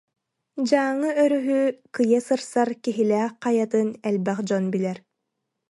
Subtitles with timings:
[0.69, 1.59] Дьааҥы өрүһү
[1.95, 4.97] кыйа сырсар Киһилээх хайатын элбэх дьон билэр